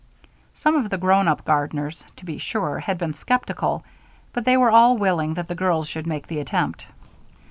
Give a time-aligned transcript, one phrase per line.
[0.55, 3.85] Some of the grown up gardeners, to be sure, had been skeptical,
[4.33, 6.87] but they were all willing that the girls should make the attempt.